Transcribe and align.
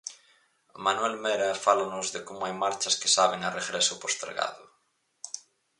Manuel 0.85 1.15
Mera 1.25 1.49
fálanos 1.65 2.07
de 2.13 2.19
como 2.27 2.41
hai 2.45 2.55
marchas 2.63 2.95
que 3.01 3.13
saben 3.17 3.41
a 3.43 3.49
regreso 3.59 3.93
postergado. 4.03 4.63